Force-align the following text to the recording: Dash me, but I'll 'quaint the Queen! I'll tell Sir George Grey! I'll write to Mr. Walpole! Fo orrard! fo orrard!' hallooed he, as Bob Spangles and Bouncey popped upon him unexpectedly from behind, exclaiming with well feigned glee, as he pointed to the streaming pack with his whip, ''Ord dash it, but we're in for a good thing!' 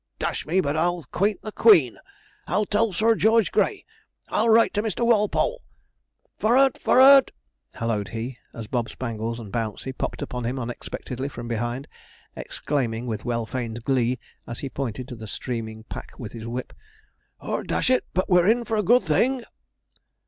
Dash 0.17 0.47
me, 0.47 0.59
but 0.61 0.75
I'll 0.75 1.03
'quaint 1.11 1.43
the 1.43 1.51
Queen! 1.51 1.99
I'll 2.47 2.65
tell 2.65 2.91
Sir 2.91 3.13
George 3.13 3.51
Grey! 3.51 3.85
I'll 4.29 4.49
write 4.49 4.73
to 4.73 4.81
Mr. 4.81 5.05
Walpole! 5.05 5.61
Fo 6.39 6.47
orrard! 6.47 6.79
fo 6.79 6.93
orrard!' 6.93 7.31
hallooed 7.75 8.07
he, 8.07 8.39
as 8.51 8.65
Bob 8.65 8.89
Spangles 8.89 9.39
and 9.39 9.51
Bouncey 9.51 9.93
popped 9.93 10.23
upon 10.23 10.43
him 10.43 10.57
unexpectedly 10.57 11.29
from 11.29 11.47
behind, 11.47 11.87
exclaiming 12.35 13.05
with 13.05 13.25
well 13.25 13.45
feigned 13.45 13.83
glee, 13.83 14.17
as 14.47 14.61
he 14.61 14.71
pointed 14.71 15.07
to 15.07 15.15
the 15.15 15.27
streaming 15.27 15.83
pack 15.83 16.17
with 16.17 16.31
his 16.33 16.47
whip, 16.47 16.73
''Ord 17.39 17.67
dash 17.67 17.91
it, 17.91 18.03
but 18.15 18.27
we're 18.27 18.47
in 18.47 18.63
for 18.65 18.77
a 18.77 18.81
good 18.81 19.03
thing!' 19.03 19.43